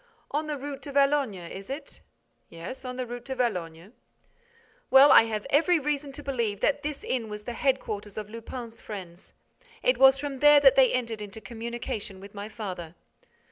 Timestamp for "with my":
12.19-12.49